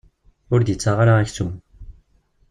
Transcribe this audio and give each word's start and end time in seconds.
Ur 0.53 0.59
d-ittaɣ 0.61 0.97
ara 1.03 1.13
aksum. 1.23 1.51